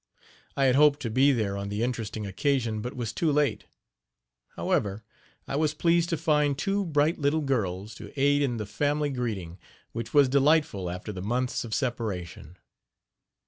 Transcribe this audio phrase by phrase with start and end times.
[0.57, 3.65] I had hoped to be there on the interesting occasion, but was too late.
[4.55, 5.03] However,
[5.47, 9.59] I was pleased to find two bright little girls to aid in the family greeting,
[9.91, 12.57] which was delightful after the months of separation.